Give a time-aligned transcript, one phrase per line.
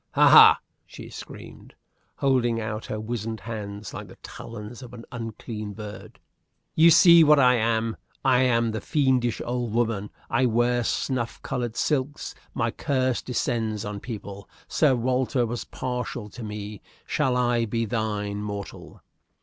[0.13, 0.27] "Ha!
[0.29, 1.75] ha!" she screamed,
[2.15, 6.19] holding out her wizened hands like the talons of an unclean bird.
[6.73, 7.95] "You see what I am.
[8.25, 10.09] I am the fiendish old woman.
[10.27, 12.33] I wear snuff colored silks.
[12.55, 14.49] My curse descends on people.
[14.67, 16.81] Sir Walter was partial to me.
[17.05, 19.01] Shall I be thine, mortal?"